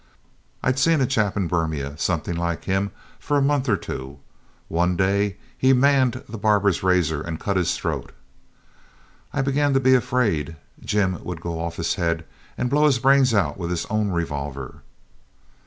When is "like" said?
2.35-2.63